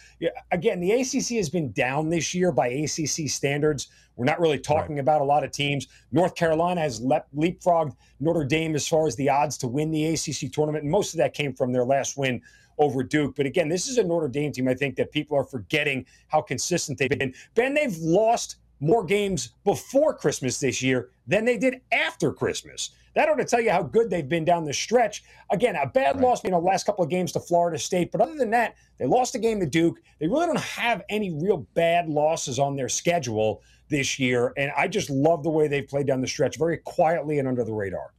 [0.51, 3.87] Again, the ACC has been down this year by ACC standards.
[4.17, 5.01] We're not really talking right.
[5.01, 5.87] about a lot of teams.
[6.11, 10.07] North Carolina has le- leapfrogged Notre Dame as far as the odds to win the
[10.07, 12.43] ACC tournament, and most of that came from their last win
[12.79, 13.37] over Duke.
[13.37, 14.67] But again, this is a Notre Dame team.
[14.67, 17.35] I think that people are forgetting how consistent they've been.
[17.55, 22.91] Ben, they've lost more games before Christmas this year than they did after Christmas.
[23.15, 25.23] That ought to tell you how good they've been down the stretch.
[25.51, 26.25] Again, a bad right.
[26.25, 29.07] loss, you know, last couple of games to Florida State, but other than that, they
[29.07, 29.99] lost a game to Duke.
[30.19, 34.89] They really don't have any real bad losses on their schedule this year, and I
[34.89, 38.13] just love the way they've played down the stretch, very quietly and under the radar.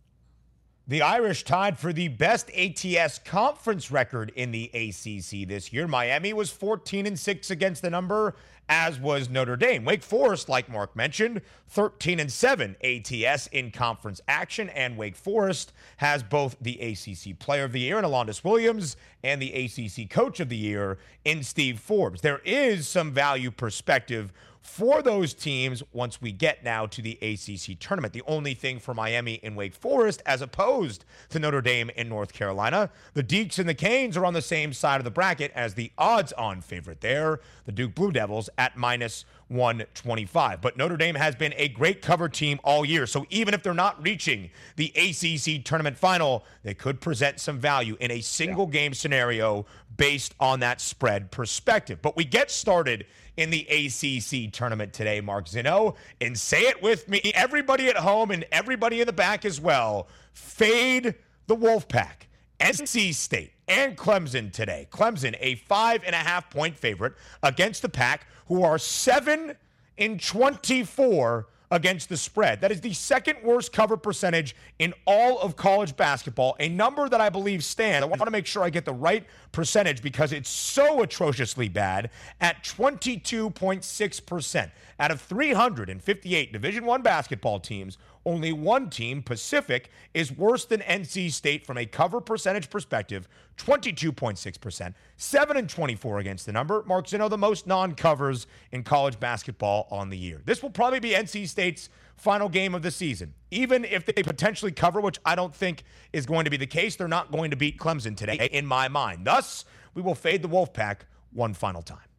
[0.85, 5.87] The Irish tied for the best ATS conference record in the ACC this year.
[5.87, 8.35] Miami was 14 and 6 against the number
[8.69, 9.85] as was Notre Dame.
[9.85, 15.73] Wake Forest, like Mark mentioned, 13 and 7 ATS in conference action, and Wake Forest
[15.97, 20.39] has both the ACC Player of the Year in Alondes Williams and the ACC Coach
[20.39, 22.21] of the Year in Steve Forbes.
[22.21, 24.31] There is some value perspective
[24.63, 28.13] for those teams once we get now to the ACC tournament.
[28.13, 32.33] The only thing for Miami and Wake Forest, as opposed to Notre Dame and North
[32.33, 35.73] Carolina, the Deacs and the Canes are on the same side of the bracket as
[35.73, 40.61] the odds on favorite there, the Duke Blue Devils at minus 125.
[40.61, 43.05] But Notre Dame has been a great cover team all year.
[43.05, 47.95] So even if they're not reaching the ACC tournament final, they could present some value
[47.99, 52.01] in a single game scenario based on that spread perspective.
[52.01, 53.05] But we get started
[53.37, 55.95] in the ACC tournament today, Mark Zinno.
[56.21, 60.07] And say it with me, everybody at home and everybody in the back as well.
[60.33, 61.15] Fade
[61.47, 62.27] the Wolfpack.
[62.59, 64.87] NC State and Clemson today.
[64.91, 69.55] Clemson, a five and a half point favorite against the Pack, who are seven
[69.97, 72.61] in 24 against the spread.
[72.61, 77.19] That is the second worst cover percentage in all of college basketball, a number that
[77.19, 78.03] I believe stands.
[78.03, 82.11] I want to make sure I get the right percentage because it's so atrociously bad
[82.39, 84.71] at 22.6%.
[84.99, 91.31] Out of 358 Division 1 basketball teams, only one team, Pacific, is worse than NC
[91.31, 96.83] State from a cover percentage perspective, 22.6%, 7 and 24 against the number.
[96.85, 100.41] Mark Zinno, the most non-covers in college basketball on the year.
[100.45, 103.33] This will probably be NC State's final game of the season.
[103.51, 106.95] Even if they potentially cover, which I don't think is going to be the case,
[106.95, 109.25] they're not going to beat Clemson today in my mind.
[109.25, 111.01] Thus, we will fade the Wolfpack
[111.31, 112.12] one final time.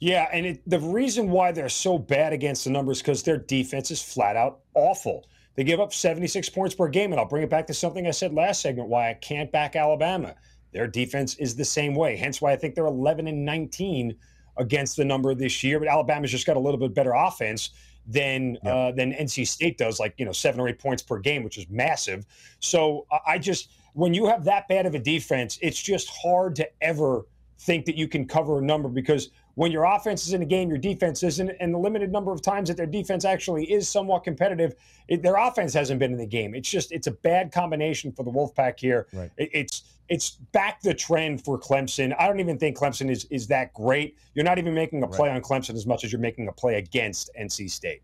[0.00, 3.90] Yeah, and it, the reason why they're so bad against the numbers because their defense
[3.90, 5.26] is flat out awful.
[5.54, 8.10] They give up 76 points per game, and I'll bring it back to something I
[8.10, 10.34] said last segment why I can't back Alabama.
[10.72, 14.16] Their defense is the same way, hence why I think they're 11 and 19
[14.56, 15.78] against the number this year.
[15.78, 17.70] But Alabama's just got a little bit better offense
[18.06, 18.74] than yeah.
[18.74, 21.58] uh, than NC State does, like you know seven or eight points per game, which
[21.58, 22.26] is massive.
[22.60, 26.68] So I just when you have that bad of a defense, it's just hard to
[26.80, 27.26] ever
[27.60, 30.68] think that you can cover a number because when your offense is in a game,
[30.68, 34.24] your defense isn't, and the limited number of times that their defense actually is somewhat
[34.24, 34.74] competitive,
[35.08, 36.54] it, their offense hasn't been in the game.
[36.54, 39.06] It's just it's a bad combination for the Wolfpack here.
[39.12, 39.30] Right.
[39.36, 42.14] It, it's it's back the trend for Clemson.
[42.18, 44.16] I don't even think Clemson is is that great.
[44.34, 45.36] You're not even making a play right.
[45.36, 48.02] on Clemson as much as you're making a play against NC State.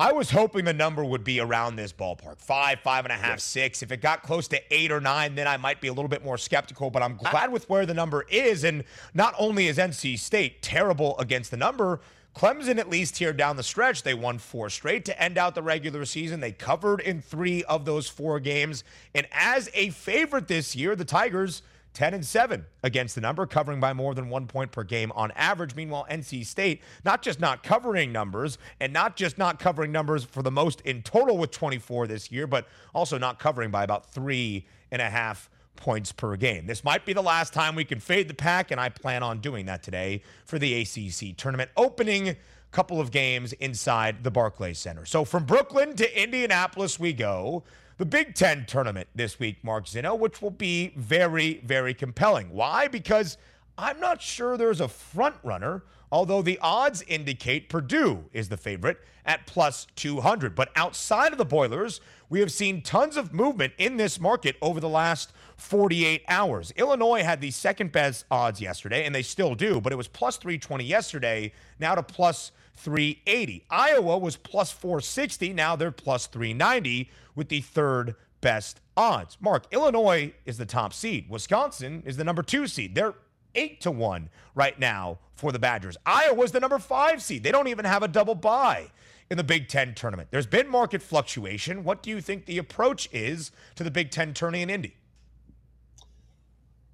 [0.00, 3.40] I was hoping the number would be around this ballpark five, five and a half,
[3.40, 3.82] six.
[3.82, 6.24] If it got close to eight or nine, then I might be a little bit
[6.24, 6.88] more skeptical.
[6.88, 8.62] But I'm glad with where the number is.
[8.62, 11.98] And not only is NC State terrible against the number,
[12.36, 15.62] Clemson, at least here down the stretch, they won four straight to end out the
[15.62, 16.38] regular season.
[16.38, 18.84] They covered in three of those four games.
[19.16, 21.62] And as a favorite this year, the Tigers
[21.94, 25.30] 10 and 7 against the number, covering by more than one point per game on
[25.32, 25.74] average.
[25.74, 30.42] Meanwhile, NC State, not just not covering numbers and not just not covering numbers for
[30.42, 34.66] the most in total with 24 this year, but also not covering by about three
[34.90, 36.66] and a half points per game.
[36.66, 39.40] This might be the last time we can fade the pack, and I plan on
[39.40, 42.36] doing that today for the ACC tournament opening
[42.70, 45.06] couple of games inside the Barclays Center.
[45.06, 47.64] So from Brooklyn to Indianapolis we go
[47.98, 52.50] the Big Ten tournament this week, Mark Zinno, which will be very, very compelling.
[52.50, 52.86] Why?
[52.86, 53.36] Because
[53.76, 55.82] I'm not sure there's a front runner,
[56.12, 60.54] although the odds indicate Purdue is the favorite at plus 200.
[60.54, 64.78] But outside of the Boilers, we have seen tons of movement in this market over
[64.78, 66.72] the last 48 hours.
[66.76, 70.36] Illinois had the second best odds yesterday, and they still do, but it was plus
[70.36, 73.64] 320 yesterday, now to plus 380.
[73.68, 79.36] Iowa was plus 460, now they're plus 390 with the third best odds.
[79.40, 81.28] Mark, Illinois is the top seed.
[81.28, 82.94] Wisconsin is the number two seed.
[82.94, 83.14] They're
[83.56, 85.96] eight to one right now for the Badgers.
[86.06, 87.42] Iowa's the number five seed.
[87.42, 88.86] They don't even have a double bye
[89.28, 90.28] in the Big Ten tournament.
[90.30, 91.82] There's been market fluctuation.
[91.82, 94.94] What do you think the approach is to the Big Ten tourney in Indy?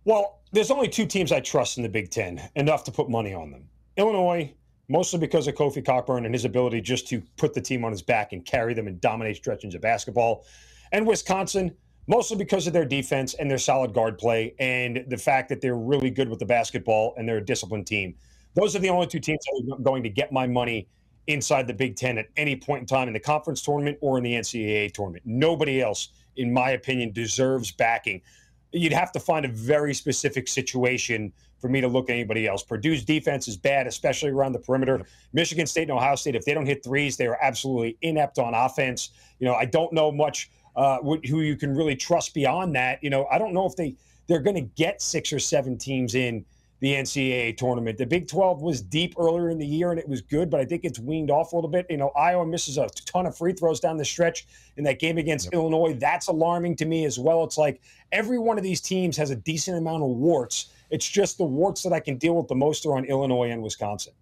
[0.05, 3.33] Well, there's only two teams I trust in the Big Ten, enough to put money
[3.33, 3.65] on them.
[3.97, 4.53] Illinois,
[4.89, 8.03] mostly because of Kofi Cockburn and his ability just to put the team on his
[8.03, 10.45] back and carry them and dominate stretches of basketball.
[10.93, 11.75] And Wisconsin,
[12.07, 15.77] mostly because of their defense and their solid guard play and the fact that they're
[15.77, 18.15] really good with the basketball and they're a disciplined team.
[18.55, 20.87] Those are the only two teams that are going to get my money
[21.27, 24.25] inside the Big Ten at any point in time in the conference tournament or in
[24.25, 25.23] the NCAA tournament.
[25.25, 28.21] Nobody else, in my opinion, deserves backing.
[28.75, 32.63] You'd have to find a very specific situation for me to look at anybody else.
[32.63, 35.01] Purdue's defense is bad, especially around the perimeter.
[35.33, 38.53] Michigan State and Ohio State, if they don't hit threes, they are absolutely inept on
[38.53, 39.11] offense.
[39.39, 43.03] You know, I don't know much uh, who you can really trust beyond that.
[43.03, 43.95] You know, I don't know if they
[44.27, 46.45] they're going to get six or seven teams in
[46.85, 47.97] the NCAA tournament.
[47.97, 50.67] The Big 12 was deep earlier in the year and it was good, but I
[50.67, 51.87] think it's weaned off a little bit.
[51.89, 55.17] You know, Iowa misses a ton of free throws down the stretch in that game
[55.17, 55.55] against yep.
[55.55, 55.95] Illinois.
[55.95, 57.43] That's alarming to me as well.
[57.43, 57.81] It's like
[58.13, 60.75] every one of these teams has a decent amount of warts.
[60.91, 63.63] It's just the warts that I can deal with the most are on Illinois and
[63.63, 64.13] Wisconsin.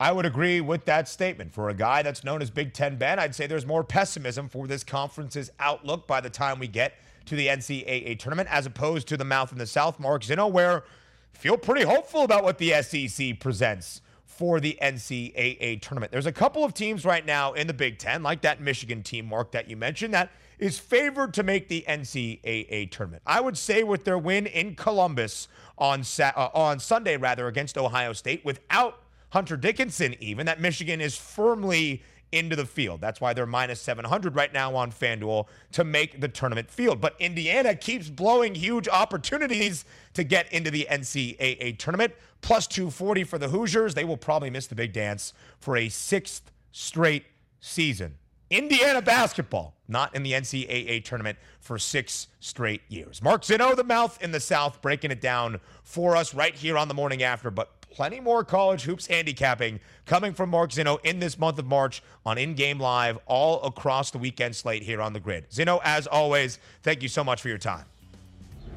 [0.00, 1.52] I would agree with that statement.
[1.52, 4.66] For a guy that's known as Big Ten Ben, I'd say there's more pessimism for
[4.66, 6.94] this conference's outlook by the time we get
[7.26, 10.84] to the NCAA tournament, as opposed to the mouth in the South, Mark Zinno, where
[11.32, 16.10] feel pretty hopeful about what the SEC presents for the NCAA tournament.
[16.10, 19.26] There's a couple of teams right now in the Big Ten, like that Michigan team,
[19.26, 23.22] Mark, that you mentioned, that is favored to make the NCAA tournament.
[23.26, 27.76] I would say with their win in Columbus on Sa- uh, on Sunday, rather against
[27.76, 32.02] Ohio State, without Hunter Dickinson, even, that Michigan is firmly
[32.32, 33.00] into the field.
[33.00, 37.00] That's why they're minus 700 right now on FanDuel to make the tournament field.
[37.00, 42.14] But Indiana keeps blowing huge opportunities to get into the NCAA tournament.
[42.40, 43.94] Plus 240 for the Hoosiers.
[43.94, 47.24] They will probably miss the big dance for a sixth straight
[47.60, 48.16] season.
[48.50, 53.22] Indiana basketball, not in the NCAA tournament for six straight years.
[53.22, 56.88] Mark Zinno, the mouth in the South, breaking it down for us right here on
[56.88, 57.50] the morning after.
[57.50, 62.02] But plenty more college hoops handicapping coming from Mark Zinno in this month of March
[62.24, 65.48] on In Game Live all across the weekend slate here on the grid.
[65.50, 67.84] Zinno, as always, thank you so much for your time.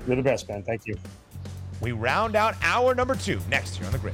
[0.05, 0.63] You're the best, man.
[0.63, 0.97] Thank you.
[1.82, 4.13] We round out hour number two next here on the grid.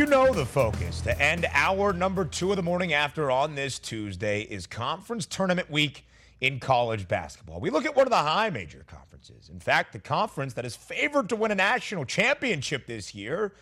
[0.00, 3.78] You know the focus to end hour number two of the morning after on this
[3.78, 6.06] Tuesday is conference tournament week
[6.40, 7.60] in college basketball.
[7.60, 9.50] We look at one of the high major conferences.
[9.52, 13.52] In fact, the conference that is favored to win a national championship this year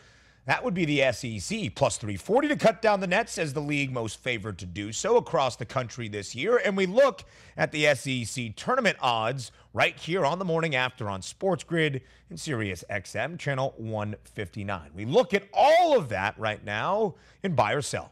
[0.49, 3.93] that would be the SEC, plus 340 to cut down the nets as the league
[3.93, 6.57] most favored to do so across the country this year.
[6.65, 7.23] And we look
[7.59, 12.41] at the SEC tournament odds right here on the morning after on Sports Grid and
[12.41, 14.91] Sirius XM, channel 159.
[14.95, 18.11] We look at all of that right now in buy or sell.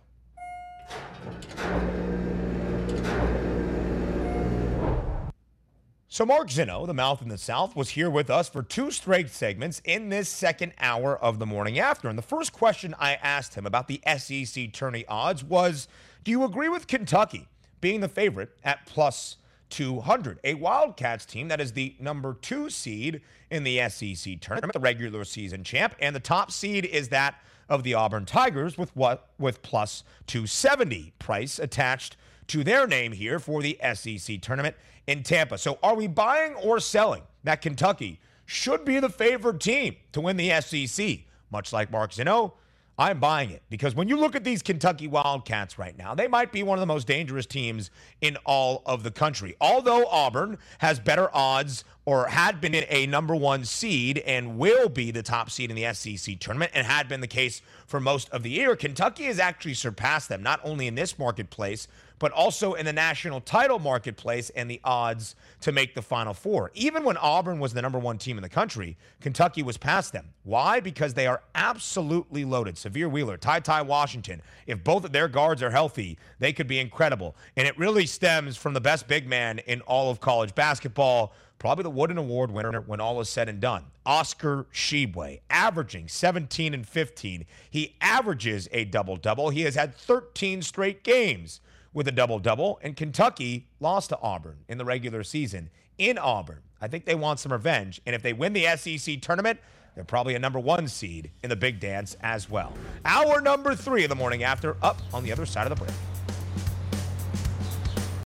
[6.16, 9.28] So, Mark Zinno, the mouth in the South, was here with us for two straight
[9.28, 12.08] segments in this second hour of the morning after.
[12.08, 15.88] And the first question I asked him about the SEC tourney odds was
[16.24, 17.48] Do you agree with Kentucky
[17.82, 19.36] being the favorite at plus
[19.68, 20.40] 200?
[20.42, 25.22] A Wildcats team that is the number two seed in the SEC tournament, the regular
[25.22, 27.34] season champ, and the top seed is that
[27.68, 32.16] of the Auburn Tigers with what with plus 270 price attached
[32.48, 34.76] to their name here for the SEC tournament
[35.06, 35.58] in Tampa.
[35.58, 40.36] So are we buying or selling that Kentucky should be the favored team to win
[40.36, 41.20] the SEC?
[41.50, 42.52] Much like Mark Zinno,
[42.98, 46.50] I'm buying it because when you look at these Kentucky Wildcats right now, they might
[46.50, 47.90] be one of the most dangerous teams
[48.22, 49.54] in all of the country.
[49.60, 55.10] Although Auburn has better odds or had been a number one seed and will be
[55.10, 58.42] the top seed in the SEC tournament and had been the case for most of
[58.42, 58.74] the year.
[58.74, 61.88] Kentucky has actually surpassed them, not only in this marketplace,
[62.18, 66.70] but also in the national title marketplace and the odds to make the Final Four.
[66.74, 70.28] Even when Auburn was the number one team in the country, Kentucky was past them.
[70.44, 70.80] Why?
[70.80, 72.76] Because they are absolutely loaded.
[72.76, 76.78] Sahvir Wheeler, Ty Ty Washington, if both of their guards are healthy, they could be
[76.78, 77.36] incredible.
[77.56, 81.82] And it really stems from the best big man in all of college basketball probably
[81.84, 83.84] the Wooden Award winner when all is said and done.
[84.04, 87.46] Oscar Tshiebwe, averaging 17 and 15.
[87.70, 89.50] He averages a double double.
[89.50, 91.60] He has had 13 straight games
[91.96, 96.60] with a double double, and Kentucky lost to Auburn in the regular season in Auburn.
[96.78, 99.58] I think they want some revenge, and if they win the SEC tournament,
[99.94, 102.74] they're probably a number one seed in the big dance as well.
[103.06, 105.96] Hour number three of the morning after, up on the other side of the break.